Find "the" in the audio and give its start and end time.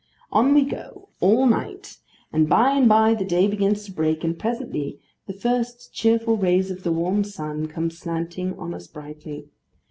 3.13-3.23, 5.27-5.33, 6.81-6.91